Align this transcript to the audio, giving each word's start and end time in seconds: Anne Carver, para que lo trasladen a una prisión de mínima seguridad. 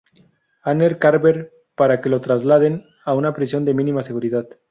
Anne 0.69 0.97
Carver, 0.97 1.51
para 1.75 2.01
que 2.01 2.09
lo 2.09 2.21
trasladen 2.21 2.85
a 3.05 3.13
una 3.13 3.35
prisión 3.35 3.65
de 3.65 3.75
mínima 3.75 4.01
seguridad. 4.01 4.47